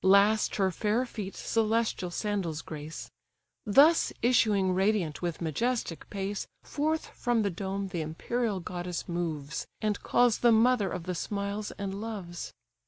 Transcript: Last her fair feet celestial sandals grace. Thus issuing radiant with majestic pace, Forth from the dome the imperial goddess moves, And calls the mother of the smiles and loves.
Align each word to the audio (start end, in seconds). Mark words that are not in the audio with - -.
Last 0.03 0.55
her 0.55 0.71
fair 0.71 1.05
feet 1.05 1.35
celestial 1.35 2.09
sandals 2.09 2.63
grace. 2.63 3.11
Thus 3.67 4.11
issuing 4.23 4.73
radiant 4.73 5.21
with 5.21 5.41
majestic 5.43 6.09
pace, 6.09 6.47
Forth 6.63 7.09
from 7.11 7.43
the 7.43 7.51
dome 7.51 7.89
the 7.89 8.01
imperial 8.01 8.59
goddess 8.61 9.07
moves, 9.07 9.67
And 9.79 10.01
calls 10.01 10.39
the 10.39 10.51
mother 10.51 10.89
of 10.89 11.03
the 11.03 11.13
smiles 11.13 11.69
and 11.77 12.01
loves. 12.01 12.51